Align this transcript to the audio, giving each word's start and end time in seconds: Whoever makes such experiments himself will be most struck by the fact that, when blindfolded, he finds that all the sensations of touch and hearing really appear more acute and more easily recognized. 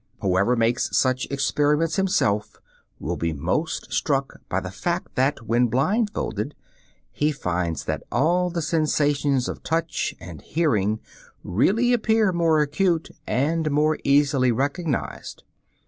Whoever 0.21 0.55
makes 0.55 0.89
such 0.97 1.27
experiments 1.29 1.95
himself 1.95 2.57
will 2.99 3.17
be 3.17 3.33
most 3.33 3.93
struck 3.93 4.41
by 4.49 4.59
the 4.59 4.71
fact 4.71 5.13
that, 5.13 5.45
when 5.45 5.67
blindfolded, 5.67 6.55
he 7.11 7.31
finds 7.31 7.83
that 7.85 8.01
all 8.11 8.49
the 8.49 8.63
sensations 8.63 9.47
of 9.47 9.61
touch 9.61 10.15
and 10.19 10.41
hearing 10.41 11.01
really 11.43 11.93
appear 11.93 12.31
more 12.31 12.61
acute 12.61 13.11
and 13.27 13.69
more 13.69 13.99
easily 14.03 14.51
recognized. 14.51 15.43